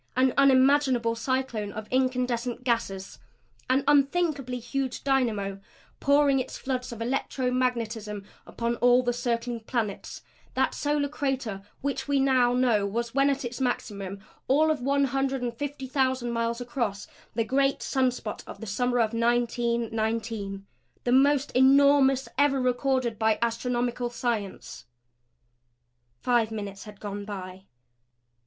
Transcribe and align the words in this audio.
An 0.15 0.33
unimaginable 0.35 1.13
cyclone 1.13 1.71
of 1.73 1.87
incandescent 1.91 2.63
gases; 2.63 3.19
an 3.69 3.83
unthinkably 3.87 4.57
huge 4.59 5.03
dynamo 5.03 5.59
pouring 5.99 6.39
its 6.39 6.57
floods 6.57 6.91
of 6.91 7.03
electro 7.03 7.51
magnetism 7.51 8.25
upon 8.47 8.77
all 8.77 9.03
the 9.03 9.13
circling 9.13 9.59
planets; 9.59 10.23
that 10.55 10.73
solar 10.73 11.07
crater 11.07 11.61
which 11.81 12.07
we 12.07 12.19
now 12.19 12.51
know 12.53 12.83
was, 12.87 13.13
when 13.13 13.29
at 13.29 13.45
its 13.45 13.61
maximum, 13.61 14.17
all 14.47 14.71
of 14.71 14.81
one 14.81 15.03
hundred 15.03 15.43
and 15.43 15.53
fifty 15.55 15.85
thousand 15.85 16.31
miles 16.31 16.59
across; 16.59 17.07
the 17.35 17.43
great 17.45 17.83
sun 17.83 18.09
spot 18.09 18.43
of 18.47 18.59
the 18.59 18.65
summer 18.65 18.97
of 18.97 19.13
1919 19.13 20.65
the 21.03 21.11
most 21.11 21.51
enormous 21.51 22.27
ever 22.39 22.59
recorded 22.59 23.19
by 23.19 23.37
astronomical 23.39 24.09
science. 24.09 24.85
Five 26.19 26.49
minutes 26.49 26.85
had 26.85 26.99
gone 26.99 27.23
by. 27.23 27.65